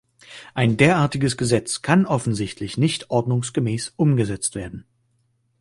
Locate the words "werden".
4.55-4.85